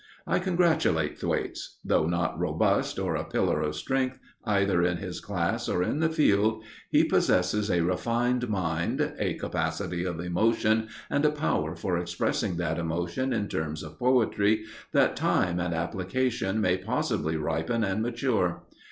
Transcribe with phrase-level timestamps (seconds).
[0.25, 1.77] I congratulate Thwaites.
[1.85, 6.09] Though not robust, or a pillar of strength, either in his class, or in the
[6.09, 12.57] field, he possesses a refined mind, a capacity of emotion and a power for expressing
[12.57, 18.63] that emotion in terms of poetry that time and application may possibly ripen and mature.